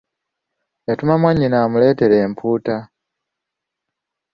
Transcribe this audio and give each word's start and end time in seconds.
Yatuma 0.87 1.13
mwannyina 1.21 1.57
amuleetere 1.65 2.15
empuuta. 2.25 2.75